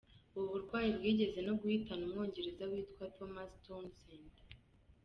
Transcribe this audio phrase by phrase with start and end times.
[0.35, 4.33] Ubu burwayi bwigeze no guhitana Umwongereza witwa Thomas Townsend.